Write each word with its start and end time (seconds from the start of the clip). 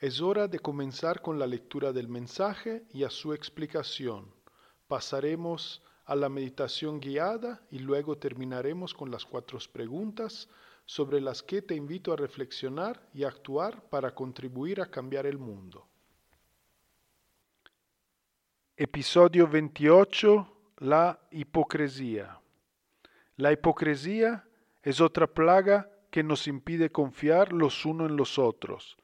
Es 0.00 0.22
hora 0.22 0.48
de 0.48 0.58
comenzar 0.58 1.20
con 1.20 1.38
la 1.38 1.46
lectura 1.46 1.92
del 1.92 2.08
mensaje 2.08 2.84
y 2.90 3.04
a 3.04 3.10
su 3.10 3.34
explicación. 3.34 4.32
Pasaremos 4.88 5.82
a 6.06 6.16
la 6.16 6.30
meditación 6.30 7.00
guiada 7.00 7.60
y 7.70 7.80
luego 7.80 8.16
terminaremos 8.16 8.94
con 8.94 9.10
las 9.10 9.26
cuatro 9.26 9.58
preguntas 9.70 10.48
sobre 10.86 11.20
las 11.20 11.42
que 11.42 11.60
te 11.60 11.74
invito 11.74 12.14
a 12.14 12.16
reflexionar 12.16 13.06
y 13.12 13.24
actuar 13.24 13.90
para 13.90 14.14
contribuir 14.14 14.80
a 14.80 14.86
cambiar 14.86 15.26
el 15.26 15.36
mundo. 15.36 15.86
Episodio 18.78 19.46
28. 19.48 20.56
La 20.78 21.20
hipocresía. 21.30 22.40
La 23.36 23.52
hipocresía 23.52 24.48
es 24.82 24.98
otra 24.98 25.26
plaga 25.26 25.90
que 26.10 26.22
nos 26.22 26.48
impide 26.48 26.90
confiar 26.90 27.52
los 27.52 27.84
unos 27.84 28.08
en 28.08 28.16
los 28.16 28.38
otros 28.38 28.96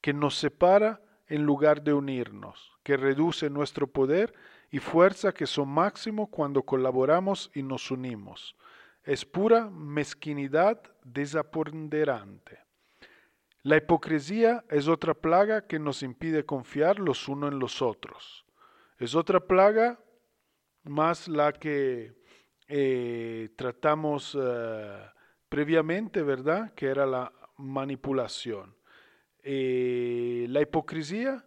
que 0.00 0.12
nos 0.12 0.36
separa 0.36 1.00
en 1.26 1.44
lugar 1.44 1.82
de 1.82 1.92
unirnos, 1.92 2.72
que 2.82 2.96
reduce 2.96 3.50
nuestro 3.50 3.86
poder 3.86 4.34
y 4.70 4.78
fuerza 4.78 5.32
que 5.32 5.46
son 5.46 5.68
máximo 5.68 6.28
cuando 6.28 6.62
colaboramos 6.62 7.50
y 7.54 7.62
nos 7.62 7.90
unimos. 7.90 8.56
Es 9.02 9.24
pura 9.24 9.70
mezquinidad 9.70 10.82
desaponderante. 11.04 12.60
La 13.62 13.76
hipocresía 13.76 14.64
es 14.70 14.88
otra 14.88 15.14
plaga 15.14 15.66
que 15.66 15.78
nos 15.78 16.02
impide 16.02 16.46
confiar 16.46 16.98
los 16.98 17.28
unos 17.28 17.52
en 17.52 17.58
los 17.58 17.82
otros. 17.82 18.46
Es 18.98 19.14
otra 19.14 19.40
plaga 19.40 20.00
más 20.84 21.28
la 21.28 21.52
que 21.52 22.14
eh, 22.68 23.50
tratamos 23.56 24.36
eh, 24.40 25.10
previamente, 25.48 26.22
¿verdad? 26.22 26.72
Que 26.74 26.86
era 26.86 27.04
la 27.04 27.32
manipulación. 27.56 28.74
Eh, 29.42 30.46
la 30.48 30.60
hipocresía 30.60 31.44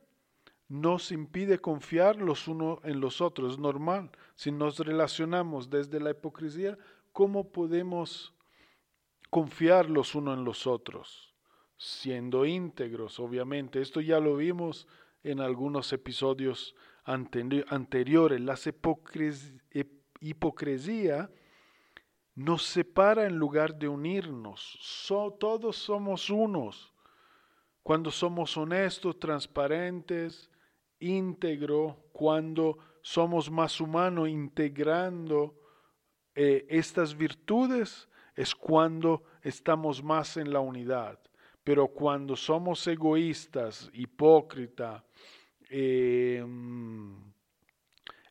nos 0.68 1.12
impide 1.12 1.60
confiar 1.60 2.16
los 2.16 2.48
unos 2.48 2.80
en 2.84 3.00
los 3.00 3.22
otros, 3.22 3.54
es 3.54 3.60
normal. 3.60 4.12
Si 4.36 4.52
nos 4.52 4.80
relacionamos 4.80 5.70
desde 5.70 6.00
la 6.00 6.12
hipocresía, 6.12 6.78
¿cómo 7.12 7.52
podemos 7.52 8.34
confiar 9.30 9.90
los 9.90 10.16
unos 10.16 10.38
en 10.38 10.46
los 10.46 10.66
otros? 10.66 11.36
Siendo 11.78 12.46
íntegros, 12.46 13.20
obviamente. 13.20 13.82
Esto 13.82 14.02
ya 14.02 14.20
lo 14.20 14.38
vimos 14.38 14.88
en 15.24 15.42
algunos 15.42 15.94
episodios 15.94 16.76
anteri 17.04 17.64
anteriores. 17.68 18.42
La 18.42 18.58
hipocresía 20.22 21.30
nos 22.36 22.64
separa 22.64 23.26
en 23.26 23.38
lugar 23.38 23.76
de 23.76 23.88
unirnos. 23.88 24.80
Todos 25.40 25.76
somos 25.76 26.30
unos 26.30 26.93
cuando 27.84 28.10
somos 28.10 28.56
honestos, 28.58 29.20
transparentes, 29.20 30.50
íntegro, 31.00 32.08
cuando 32.14 32.78
somos 33.02 33.52
más 33.52 33.82
humanos, 33.82 34.30
integrando 34.30 35.54
eh, 36.34 36.66
estas 36.70 37.16
virtudes, 37.16 38.08
es 38.36 38.56
cuando 38.56 39.24
estamos 39.42 40.02
más 40.02 40.38
en 40.38 40.52
la 40.52 40.62
unidad. 40.62 41.20
Pero 41.64 41.90
cuando 41.90 42.36
somos 42.36 42.88
egoístas, 42.88 43.90
hipócritas, 43.94 45.04
eh, 45.70 46.44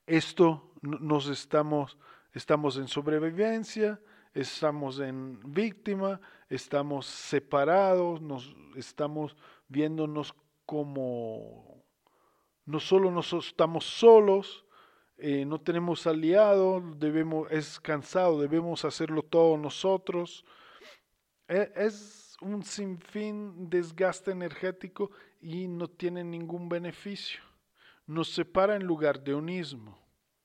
esto 0.06 0.72
nos 0.82 1.28
estamos, 1.28 1.96
estamos 2.32 2.76
en 2.76 2.88
sobrevivencia, 2.88 4.00
estamos 4.34 4.98
en 5.00 5.38
víctima, 5.44 6.20
estamos 6.54 7.06
separados, 7.06 8.20
nos 8.20 8.54
estamos 8.76 9.34
viéndonos 9.68 10.34
como 10.66 11.82
no 12.66 12.78
solo 12.78 13.10
nos 13.10 13.32
estamos 13.32 13.84
solos, 13.84 14.64
eh, 15.16 15.46
no 15.46 15.60
tenemos 15.60 16.06
aliados, 16.06 16.82
debemos, 16.98 17.50
es 17.50 17.80
cansado, 17.80 18.40
debemos 18.40 18.84
hacerlo 18.84 19.22
todos 19.22 19.58
nosotros. 19.58 20.44
E, 21.48 21.72
es 21.74 22.36
un 22.42 22.62
sinfín 22.62 23.70
desgaste 23.70 24.30
energético 24.30 25.10
y 25.40 25.68
no 25.68 25.88
tiene 25.88 26.22
ningún 26.22 26.68
beneficio. 26.68 27.40
Nos 28.06 28.28
separa 28.28 28.76
en 28.76 28.84
lugar 28.84 29.24
de 29.24 29.34
unismo 29.34 29.98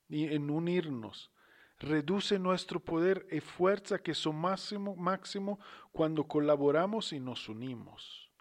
y 0.07 0.25
en 0.33 0.49
unirnos 0.49 1.31
reduce 1.79 2.39
nuestro 2.39 2.79
poder 2.79 3.27
y 3.31 3.39
fuerza 3.39 3.99
que 3.99 4.13
son 4.13 4.35
máximo, 4.35 4.95
máximo 4.95 5.59
cuando 5.91 6.27
colaboramos 6.27 7.13
y 7.13 7.19
nos 7.19 7.47
unimos. 7.49 8.31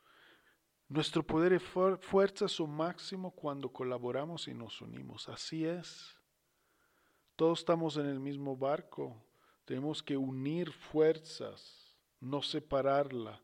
Nuestro 0.89 1.27
poder 1.27 1.53
y 1.53 1.59
fuerza 1.59 2.49
son 2.49 2.71
máximo 2.71 3.33
cuando 3.33 3.73
colaboramos 3.73 4.47
y 4.47 4.55
nos 4.55 4.81
unimos. 4.81 5.29
Así 5.29 5.67
es. 5.67 6.17
Todos 7.35 7.59
estamos 7.59 7.97
en 7.97 8.07
el 8.07 8.21
mismo 8.21 8.57
barco. 8.57 9.23
Tenemos 9.65 10.01
que 10.03 10.17
unir 10.17 10.73
fuerzas, 10.73 11.99
no 12.21 12.41
separarla. 12.41 13.43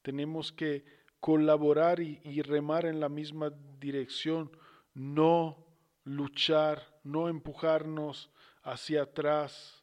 Tenemos 0.00 0.50
que 0.50 0.84
colaborar 1.20 2.00
y, 2.00 2.20
y 2.24 2.40
remar 2.40 2.86
en 2.86 3.00
la 3.00 3.10
misma 3.10 3.50
dirección, 3.78 4.50
no 4.94 5.66
luchar, 6.04 6.98
no 7.04 7.28
empujarnos 7.28 8.32
hacia 8.62 9.02
atrás. 9.02 9.82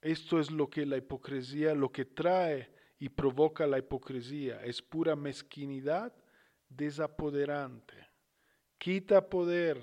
Esto 0.00 0.38
es 0.38 0.50
lo 0.50 0.68
que 0.68 0.84
la 0.84 0.96
hipocresía, 0.96 1.74
lo 1.74 1.90
que 1.90 2.04
trae 2.04 2.70
y 2.98 3.08
provoca 3.08 3.66
la 3.66 3.78
hipocresía, 3.78 4.62
es 4.64 4.82
pura 4.82 5.16
mezquinidad 5.16 6.12
desapoderante. 6.68 7.94
Quita 8.78 9.28
poder, 9.28 9.82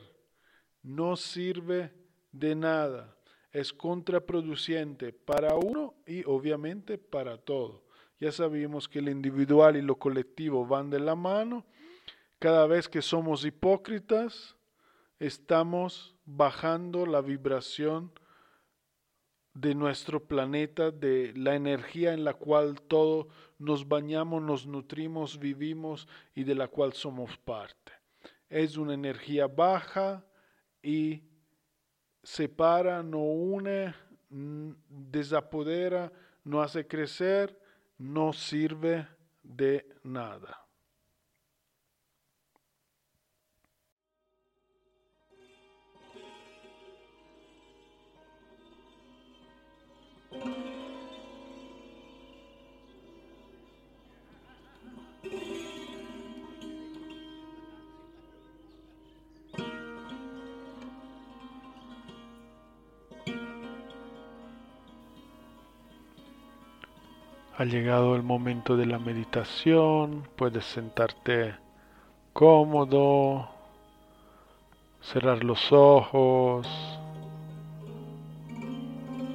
no 0.84 1.16
sirve 1.16 1.94
de 2.32 2.56
nada, 2.56 3.18
es 3.52 3.74
contraproducente 3.74 5.14
para 5.14 5.56
uno 5.56 5.96
y 6.06 6.24
obviamente 6.26 6.98
para 6.98 7.38
todo. 7.38 7.84
Ya 8.20 8.32
sabemos 8.32 8.88
que 8.88 9.00
el 9.00 9.10
individual 9.10 9.76
y 9.76 9.82
lo 9.82 9.98
colectivo 9.98 10.66
van 10.66 10.90
de 10.90 11.00
la 11.00 11.16
mano. 11.16 11.66
Cada 12.40 12.68
vez 12.68 12.88
que 12.88 13.02
somos 13.02 13.44
hipócritas, 13.46 14.56
estamos 15.20 16.16
bajando 16.36 17.06
la 17.06 17.22
vibración 17.22 18.12
de 19.54 19.76
nuestro 19.76 20.24
planeta, 20.26 20.92
de 20.92 21.34
la 21.36 21.56
energía 21.56 22.14
en 22.14 22.24
la 22.24 22.34
cual 22.34 22.82
todos 22.82 23.28
nos 23.60 23.88
bañamos, 23.88 24.42
nos 24.42 24.66
nutrimos, 24.66 25.38
vivimos 25.38 26.08
y 26.34 26.44
de 26.44 26.56
la 26.56 26.68
cual 26.68 26.94
somos 26.94 27.38
parte. 27.38 27.92
es 28.50 28.76
una 28.76 28.94
energía 28.94 29.48
baja 29.48 30.26
y 30.84 31.24
separa, 32.22 33.02
no 33.02 33.20
une, 33.20 33.94
desapodera, 34.30 36.12
no 36.44 36.62
hace 36.62 36.86
crecer, 36.86 37.58
no 37.98 38.34
sirve 38.34 39.08
de 39.44 39.88
nada. 40.04 40.61
Ha 67.62 67.66
llegado 67.66 68.16
el 68.16 68.24
momento 68.24 68.76
de 68.76 68.88
la 68.88 68.98
meditación, 68.98 70.28
puedes 70.36 70.66
sentarte 70.66 71.54
cómodo, 72.34 73.52
cerrar 75.00 75.44
los 75.44 75.72
ojos, 75.72 76.68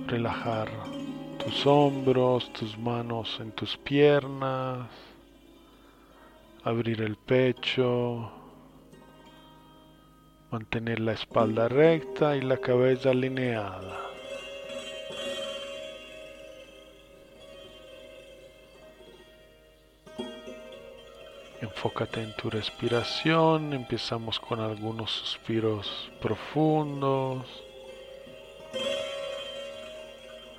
relajar 0.09 0.69
tus 1.39 1.65
hombros, 1.69 2.53
tus 2.53 2.77
manos 2.77 3.39
en 3.39 3.53
tus 3.53 3.77
piernas, 3.77 4.89
abrir 6.65 7.03
el 7.03 7.15
pecho, 7.15 8.29
mantener 10.51 10.99
la 10.99 11.13
espalda 11.13 11.69
recta 11.69 12.37
y 12.37 12.41
la 12.41 12.57
cabeza 12.57 13.11
alineada. 13.11 14.06
Enfócate 21.63 22.23
en 22.23 22.37
tu 22.37 22.51
respiración, 22.51 23.73
empezamos 23.73 24.39
con 24.39 24.61
algunos 24.61 25.11
suspiros 25.11 26.11
profundos. 26.21 27.47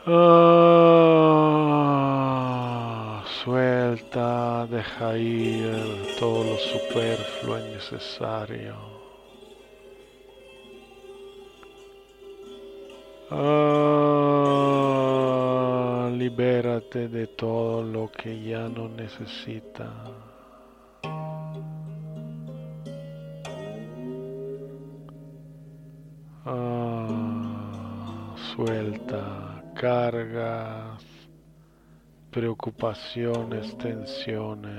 Ah, 0.07 0.43
suelta, 3.43 4.65
deja 4.65 5.17
ir 5.17 6.15
todo 6.19 6.43
lo 6.43 6.57
superfluo 6.57 7.59
y 7.59 7.63
necesario. 7.73 8.75
Ah, 13.29 13.67
libérate 16.11 17.07
de 17.09 17.27
todo 17.27 17.83
lo 17.83 18.09
que 18.11 18.41
ya 18.41 18.67
no 18.69 18.87
necesitas. 18.87 20.36
Preocupaciones, 32.71 33.77
tensiones. 33.77 34.71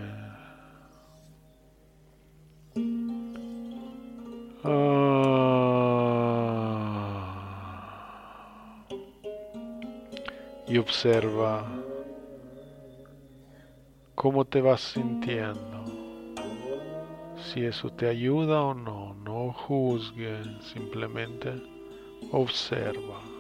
Ah, 4.65 4.89
y 10.67 10.77
observa 10.79 11.67
cómo 14.15 14.45
te 14.45 14.61
vas 14.61 14.81
sintiendo. 14.81 15.85
Si 17.37 17.65
eso 17.65 17.91
te 17.91 18.09
ayuda 18.09 18.63
o 18.63 18.75
no, 18.75 19.15
no 19.15 19.53
juzgue, 19.53 20.43
simplemente 20.61 21.55
observa. 22.33 23.38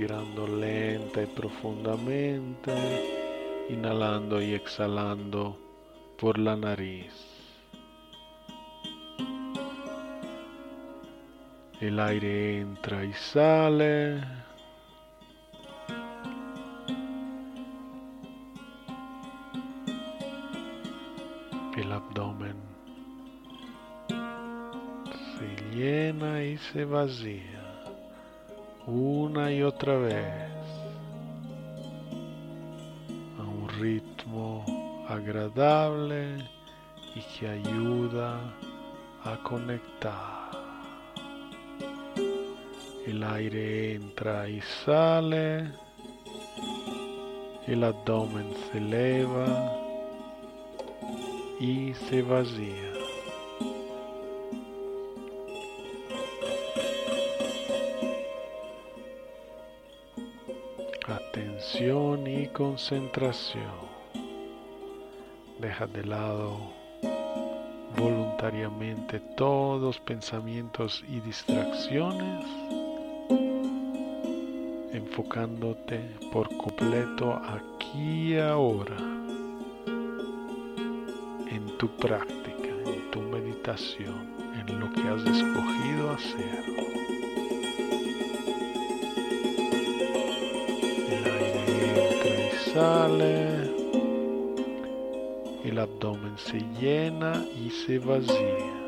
Respirando 0.00 0.46
lenta 0.46 1.22
y 1.22 1.26
profundamente, 1.26 2.72
inhalando 3.68 4.40
y 4.40 4.54
exhalando 4.54 5.58
por 6.18 6.38
la 6.38 6.56
nariz. 6.56 7.12
El 11.82 12.00
aire 12.00 12.60
entra 12.60 13.04
y 13.04 13.12
sale. 13.12 14.22
El 21.76 21.92
abdomen 21.92 22.56
se 24.08 25.76
llena 25.76 26.42
y 26.42 26.56
se 26.58 26.84
vacía 26.84 27.59
una 28.90 29.52
y 29.52 29.62
otra 29.62 29.96
vez 29.96 30.50
a 33.38 33.42
un 33.42 33.68
ritmo 33.78 34.64
agradable 35.08 36.38
y 37.14 37.20
que 37.38 37.48
ayuda 37.48 38.40
a 39.24 39.36
conectar. 39.44 40.50
El 43.06 43.22
aire 43.22 43.94
entra 43.94 44.48
y 44.48 44.60
sale, 44.84 45.72
el 47.66 47.84
abdomen 47.84 48.52
se 48.70 48.78
eleva 48.78 49.72
y 51.60 51.94
se 51.94 52.22
vacía. 52.22 52.89
Concentración. 62.60 63.88
Deja 65.58 65.86
de 65.86 66.04
lado 66.04 66.58
voluntariamente 67.96 69.18
todos 69.34 69.98
pensamientos 70.00 71.02
y 71.08 71.20
distracciones, 71.20 72.44
enfocándote 74.92 76.00
por 76.30 76.54
completo 76.58 77.32
aquí 77.32 78.34
y 78.34 78.38
ahora, 78.38 78.98
en 81.48 81.78
tu 81.78 81.88
práctica, 81.96 82.72
en 82.84 83.10
tu 83.10 83.22
meditación, 83.22 84.34
en 84.52 84.80
lo 84.80 84.92
que 84.92 85.00
has 85.00 85.22
escogido 85.22 86.10
hacer. 86.10 86.99
Sale 92.72 93.70
el 95.64 95.78
abdomen 95.78 96.36
se 96.38 96.60
llena 96.80 97.44
y 97.54 97.70
se 97.70 97.98
vacía. 97.98 98.86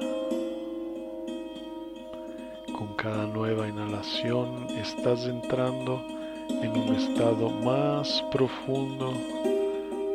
Con 2.77 2.95
cada 2.97 3.27
nueva 3.27 3.69
inhalación 3.69 4.69
estás 4.71 5.27
entrando 5.27 6.03
en 6.49 6.71
un 6.71 6.95
estado 6.95 7.51
más 7.51 8.25
profundo 8.33 9.13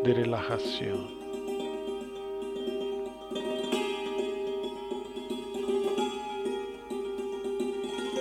de 0.03 0.13
relajación. 0.13 1.07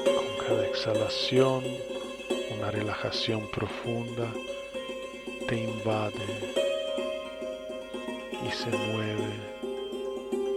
Con 0.05 0.47
cada 0.47 0.67
exhalación, 0.67 1.63
una 2.59 2.71
relajación 2.71 3.43
profunda 3.51 4.31
te 5.49 5.65
invade 5.65 6.27
y 8.45 8.51
se 8.51 8.71
mueve 8.71 9.35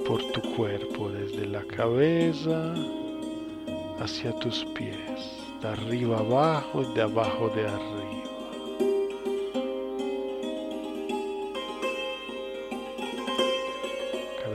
por 0.07 0.23
tu 0.31 0.41
cuerpo 0.55 1.09
desde 1.09 1.45
la 1.45 1.63
cabeza 1.63 2.73
hacia 3.99 4.31
tus 4.39 4.65
pies, 4.73 4.97
de 5.61 5.67
arriba 5.67 6.19
abajo 6.19 6.83
y 6.83 6.93
de 6.93 7.01
abajo 7.01 7.49
de 7.49 7.67
arriba. 7.67 7.99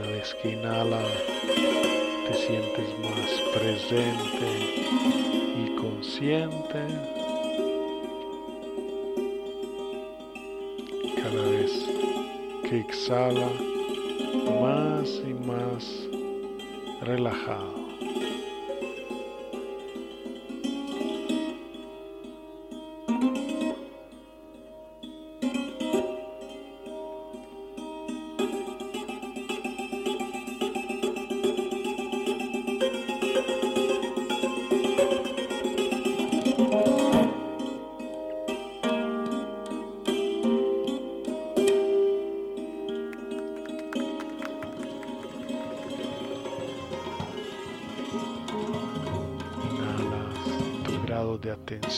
vez 0.07 0.35
que 0.41 0.51
inhala, 0.51 1.03
te 2.27 2.33
sientes 2.33 2.89
más 2.99 3.31
presente 3.53 4.49
y 5.57 5.75
consciente. 5.75 7.24
Exhala, 13.05 13.51
más 14.59 15.21
y 15.23 15.33
más 15.47 16.07
relajado. 17.01 17.84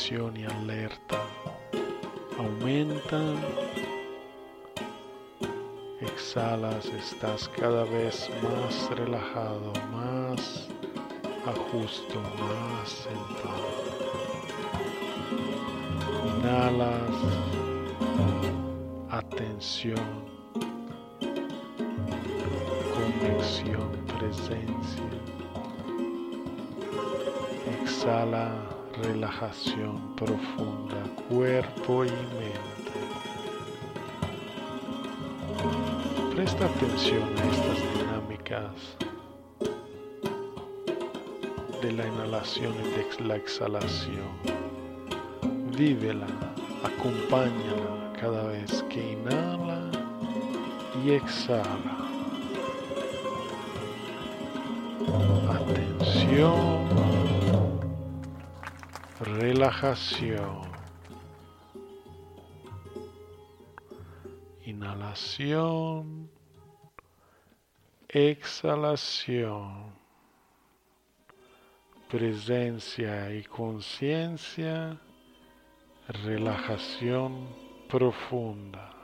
Y 0.10 0.46
alerta 0.46 1.22
aumentan. 2.40 3.36
Exhalas, 6.00 6.86
estás 6.86 7.50
cada 7.50 7.84
vez 7.84 8.30
más 8.42 8.90
relajado, 8.98 9.74
más 9.92 10.70
a 11.46 11.54
justo, 11.72 12.22
más 12.40 12.90
sentado. 12.90 13.68
Inhalas, 16.38 17.18
atención, 19.10 20.24
conexión, 22.96 23.92
presencia. 24.18 25.04
Exhala 27.82 28.77
relajación 29.04 30.16
profunda, 30.16 31.04
cuerpo 31.30 32.06
y 32.06 32.10
mente. 32.10 32.78
Presta 36.36 36.66
atención 36.66 37.24
a 37.38 37.44
estas 37.52 37.78
dinámicas 37.98 38.98
de 41.82 41.92
la 41.92 42.08
inhalación 42.08 42.74
y 42.74 43.18
de 43.20 43.26
la 43.26 43.36
exhalación. 43.36 44.28
Vívela, 45.78 46.28
acompáñala 46.84 48.14
cada 48.20 48.48
vez 48.48 48.84
que 48.90 49.14
inhala 49.14 49.92
y 51.04 51.12
exhala. 51.12 51.98
Atención 55.50 57.07
relajación, 59.28 60.62
inhalación, 64.66 66.30
exhalación, 68.08 69.92
presencia 72.10 73.34
y 73.34 73.44
conciencia, 73.44 74.98
relajación 76.24 77.50
profunda. 77.90 78.97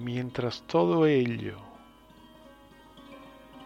Mientras 0.00 0.62
todo 0.62 1.06
ello 1.06 1.58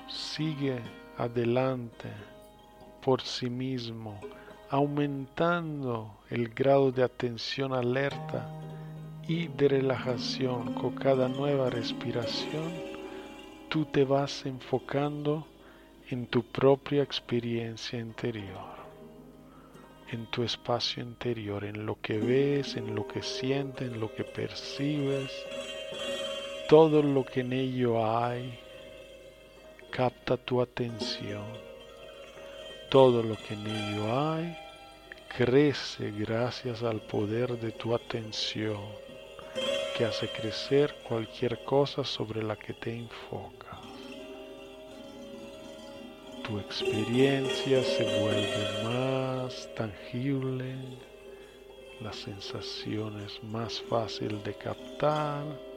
sigue 0.08 0.80
adelante 1.16 2.10
por 3.02 3.22
sí 3.22 3.50
mismo, 3.50 4.20
aumentando 4.70 6.18
el 6.30 6.48
grado 6.48 6.90
de 6.90 7.04
atención 7.04 7.72
alerta 7.72 8.50
y 9.28 9.48
de 9.48 9.68
relajación 9.68 10.74
con 10.74 10.94
cada 10.94 11.28
nueva 11.28 11.70
respiración, 11.70 12.72
tú 13.68 13.84
te 13.84 14.04
vas 14.04 14.44
enfocando 14.46 15.46
en 16.10 16.26
tu 16.26 16.42
propia 16.42 17.02
experiencia 17.02 17.98
interior, 17.98 18.74
en 20.10 20.26
tu 20.26 20.42
espacio 20.42 21.02
interior, 21.02 21.64
en 21.64 21.86
lo 21.86 22.00
que 22.00 22.18
ves, 22.18 22.76
en 22.76 22.94
lo 22.94 23.06
que 23.06 23.22
sientes, 23.22 23.90
en 23.90 24.00
lo 24.00 24.14
que 24.14 24.24
percibes, 24.24 25.30
todo 26.68 27.02
lo 27.02 27.24
que 27.24 27.40
en 27.40 27.52
ello 27.52 28.06
hay 28.06 28.58
capta 29.90 30.38
tu 30.38 30.62
atención. 30.62 31.44
Todo 32.90 33.22
lo 33.22 33.36
que 33.36 33.54
en 33.54 33.66
ello 33.66 34.18
hay 34.18 34.56
crece 35.36 36.10
gracias 36.12 36.82
al 36.82 37.00
poder 37.00 37.58
de 37.58 37.72
tu 37.72 37.94
atención 37.94 38.80
que 39.96 40.06
hace 40.06 40.28
crecer 40.28 40.94
cualquier 41.06 41.62
cosa 41.64 42.02
sobre 42.02 42.42
la 42.42 42.56
que 42.56 42.72
te 42.72 42.96
enfocas. 42.96 43.80
Tu 46.44 46.58
experiencia 46.58 47.82
se 47.82 48.20
vuelve 48.20 48.84
más 48.84 49.68
tangible, 49.74 50.76
la 52.00 52.12
sensación 52.12 53.20
es 53.20 53.42
más 53.44 53.80
fácil 53.82 54.42
de 54.42 54.54
captar 54.54 55.73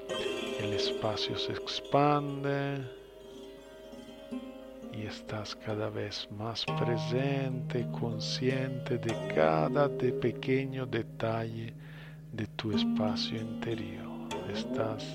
el 0.60 0.74
espacio 0.74 1.38
se 1.38 1.54
expande 1.54 2.84
y 4.92 5.04
estás 5.04 5.56
cada 5.56 5.90
vez 5.90 6.28
más 6.32 6.66
presente, 6.80 7.88
consciente 8.00 8.98
de 8.98 9.14
cada 9.36 9.88
de 9.88 10.12
pequeño 10.12 10.86
detalle 10.86 11.74
de 12.34 12.48
tu 12.48 12.72
espacio 12.72 13.40
interior. 13.40 14.28
Estás 14.52 15.06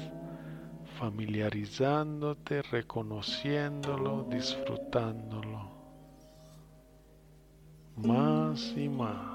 familiarizándote, 0.98 2.62
reconociéndolo, 2.62 4.26
disfrutándolo 4.30 5.72
más 7.96 8.74
y 8.76 8.88
más. 8.88 9.31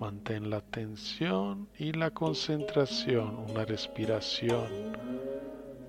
Mantén 0.00 0.48
la 0.48 0.56
atención 0.56 1.68
y 1.78 1.92
la 1.92 2.10
concentración, 2.10 3.36
una 3.50 3.66
respiración 3.66 4.96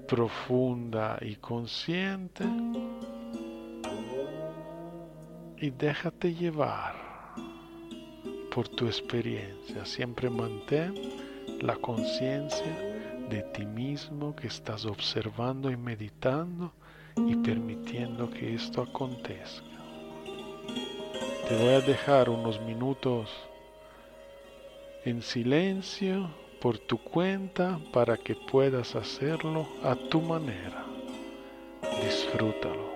profunda 0.05 1.17
y 1.21 1.37
consciente. 1.37 2.43
Y 5.57 5.69
déjate 5.69 6.33
llevar 6.33 6.93
por 8.53 8.67
tu 8.67 8.85
experiencia. 8.85 9.85
Siempre 9.85 10.29
mantén 10.29 10.93
la 11.61 11.77
conciencia 11.77 12.75
de 13.29 13.43
ti 13.53 13.65
mismo 13.65 14.35
que 14.35 14.47
estás 14.47 14.83
observando 14.85 15.71
y 15.71 15.77
meditando 15.77 16.73
y 17.15 17.37
permitiendo 17.37 18.29
que 18.29 18.55
esto 18.55 18.81
acontezca. 18.81 19.63
Te 21.47 21.57
voy 21.57 21.75
a 21.75 21.79
dejar 21.79 22.29
unos 22.29 22.59
minutos 22.59 23.29
en 25.05 25.21
silencio 25.21 26.29
por 26.59 26.77
tu 26.77 26.97
cuenta 26.97 27.79
para 27.91 28.17
que 28.17 28.35
puedas 28.35 28.95
hacerlo 28.95 29.67
a 29.83 29.95
tu 29.95 30.21
manera. 30.21 30.85
Disfrútalo. 32.03 32.90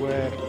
Muévete 0.00 0.40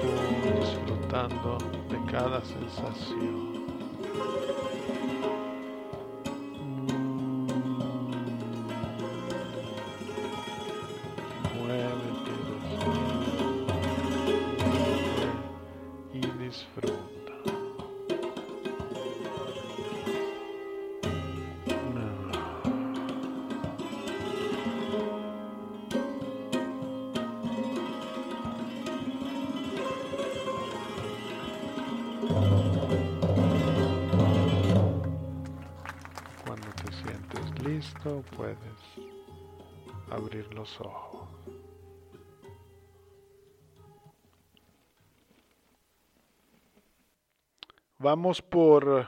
Vamos 47.98 48.42
por 48.42 49.08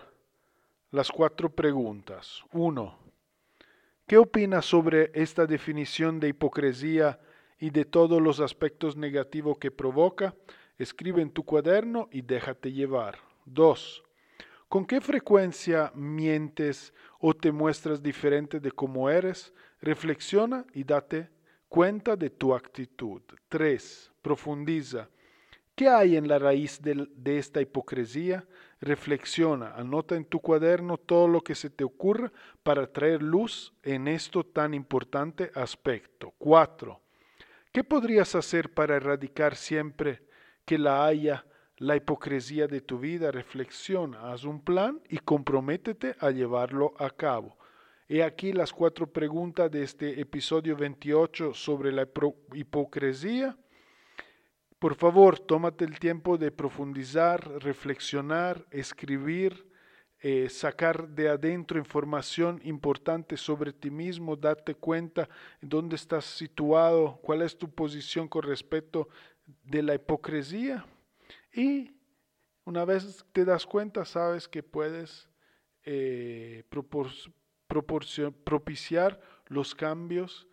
las 0.92 1.12
cuatro 1.12 1.50
preguntas. 1.50 2.44
Uno, 2.52 3.00
¿qué 4.06 4.18
opinas 4.18 4.66
sobre 4.66 5.12
esta 5.16 5.48
definición 5.48 6.20
de 6.20 6.28
hipocresía 6.28 7.20
y 7.58 7.72
de 7.72 7.86
todos 7.86 8.22
los 8.22 8.40
aspectos 8.40 8.96
negativos 8.96 9.58
que 9.58 9.72
provoca? 9.72 10.36
Escribe 10.78 11.22
en 11.22 11.32
tu 11.32 11.44
cuaderno 11.44 12.10
y 12.12 12.22
déjate 12.22 12.72
llevar. 12.72 13.18
Dos, 13.46 14.04
¿con 14.74 14.86
qué 14.88 15.00
frecuencia 15.02 15.92
mientes 15.94 16.96
o 17.20 17.36
te 17.36 17.52
muestras 17.52 18.02
diferente 18.02 18.60
de 18.60 18.72
cómo 18.72 19.08
eres? 19.08 19.54
Reflexiona 19.80 20.66
y 20.74 20.84
date 20.84 21.30
cuenta 21.70 22.16
de 22.16 22.32
tu 22.32 22.56
actitud. 22.56 23.22
Tres, 23.48 24.12
profundiza. 24.24 25.10
¿Qué 25.76 25.88
hay 25.88 26.18
en 26.18 26.28
la 26.28 26.40
raíz 26.40 26.82
de, 26.82 27.08
de, 27.16 27.38
esta 27.38 27.62
hipocresía? 27.62 28.48
Reflexiona, 28.82 29.76
anota 29.76 30.16
en 30.16 30.26
tu 30.26 30.40
cuaderno 30.40 30.98
todo 30.98 31.28
lo 31.28 31.42
que 31.42 31.54
se 31.54 31.70
te 31.70 31.84
ocurra 31.84 32.34
para 32.64 32.92
traer 32.92 33.22
luz 33.22 33.76
en 33.84 34.08
esto 34.08 34.44
tan 34.44 34.74
importante 34.74 35.52
aspecto. 35.54 36.34
4. 36.40 37.00
¿Qué 37.72 37.84
podrías 37.84 38.34
hacer 38.34 38.74
para 38.74 38.96
erradicar 38.96 39.56
siempre 39.56 40.24
que 40.66 40.80
la 40.80 41.06
haya 41.06 41.46
la 41.78 41.96
hipocresía 41.96 42.68
de 42.68 42.82
tu 42.82 43.00
vida? 43.00 43.32
Reflexiona, 43.32 44.32
haz 44.32 44.44
un 44.44 44.64
plan 44.64 45.02
y 45.10 45.18
comprométete 45.18 46.16
a 46.20 46.32
llevarlo 46.32 46.94
a 46.98 47.10
cabo. 47.10 47.58
He 48.08 48.24
aquí 48.24 48.54
las 48.54 48.74
cuatro 48.74 49.08
preguntas 49.08 49.72
de 49.72 49.84
este 49.84 50.20
episodio 50.20 50.76
28 50.76 51.54
sobre 51.54 51.92
la 51.92 52.08
hipocresía 52.54 53.58
por 54.84 54.96
favor, 54.96 55.40
tómate 55.40 55.86
el 55.86 55.98
tiempo 55.98 56.38
de 56.38 56.52
profundizar, 56.52 57.64
reflexionar, 57.64 58.68
escribir, 58.70 59.66
eh, 60.20 60.50
sacar 60.50 61.08
de 61.08 61.30
adentro 61.30 61.80
información 61.80 62.60
importante 62.66 63.38
sobre 63.38 63.72
ti 63.72 63.90
mismo, 63.90 64.36
date 64.36 64.76
cuenta 64.76 65.30
dónde 65.62 65.96
estás 65.96 66.26
situado, 66.26 67.18
cuál 67.24 67.44
es 67.44 67.58
tu 67.58 67.70
posición 67.70 68.28
con 68.28 68.44
respecto 68.44 69.08
de 69.64 69.84
la 69.84 69.96
hipocresía. 69.96 70.86
Y 71.54 71.96
una 72.66 72.84
vez 72.84 73.24
te 73.32 73.46
das 73.46 73.66
cuenta, 73.66 74.06
sabes 74.06 74.48
que 74.48 74.64
puedes 74.64 75.30
eh, 75.84 76.64
propiciar 77.68 79.22
los 79.48 79.76
cambios 79.76 80.48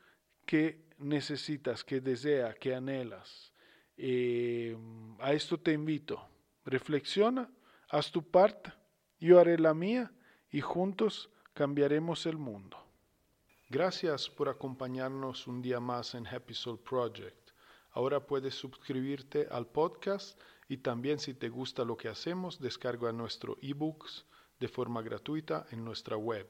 que 0.44 0.84
necesitas, 0.98 1.84
que 1.84 2.00
deseas, 2.00 2.54
que 2.56 2.74
anhelas. 2.74 3.52
Eh, 3.96 4.76
a 5.20 5.32
esto 5.32 5.58
te 5.58 5.72
invito. 5.72 6.20
Reflexiona, 6.64 7.50
haz 7.88 8.10
tu 8.10 8.22
parte, 8.22 8.72
yo 9.18 9.38
haré 9.38 9.58
la 9.58 9.74
mía 9.74 10.12
y 10.50 10.60
juntos 10.60 11.30
cambiaremos 11.54 12.26
el 12.26 12.36
mundo. 12.36 12.76
Gracias 13.68 14.28
por 14.28 14.48
acompañarnos 14.48 15.46
un 15.46 15.62
día 15.62 15.80
más 15.80 16.14
en 16.14 16.26
Happy 16.26 16.54
Soul 16.54 16.80
Project. 16.80 17.50
Ahora 17.92 18.26
puedes 18.26 18.54
suscribirte 18.54 19.46
al 19.50 19.66
podcast 19.66 20.40
y 20.70 20.76
también 20.76 21.18
si 21.18 21.34
te 21.34 21.48
gusta 21.48 21.84
lo 21.84 21.96
que 21.96 22.08
hacemos, 22.08 22.60
descarga 22.60 23.10
nuestro 23.10 23.58
ebooks 23.60 24.24
de 24.60 24.68
forma 24.68 25.02
gratuita 25.02 25.66
en 25.72 25.84
nuestra 25.84 26.16
web. 26.16 26.46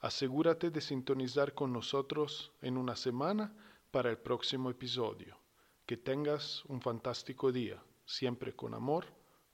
Asegúrate 0.00 0.72
de 0.72 0.80
sintonizar 0.80 1.54
con 1.54 1.72
nosotros 1.72 2.50
en 2.60 2.76
una 2.76 2.96
semana 2.96 3.54
para 3.92 4.10
el 4.10 4.18
próximo 4.18 4.68
episodio. 4.68 5.38
Que 5.86 5.96
tengas 5.96 6.64
un 6.64 6.80
fantástico 6.80 7.52
día. 7.52 7.80
Siempre 8.04 8.52
con 8.56 8.74
amor, 8.74 9.06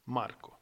Marco. 0.07 0.62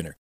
winner. 0.00 0.16